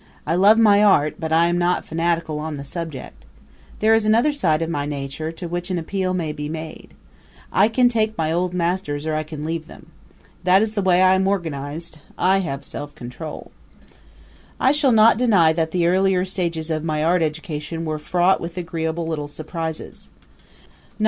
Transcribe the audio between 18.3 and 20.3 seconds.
with agreeable little surprises.